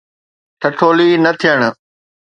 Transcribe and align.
ٺٺولي 0.61 1.09
نه 1.23 1.31
ٿيڻ. 1.41 1.59